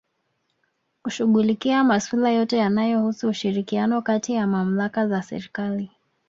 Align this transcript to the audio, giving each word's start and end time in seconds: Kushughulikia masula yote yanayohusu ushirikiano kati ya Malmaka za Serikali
Kushughulikia 1.03 1.83
masula 1.83 2.29
yote 2.29 2.57
yanayohusu 2.57 3.27
ushirikiano 3.29 4.01
kati 4.01 4.33
ya 4.33 4.47
Malmaka 4.47 5.07
za 5.07 5.21
Serikali 5.21 5.91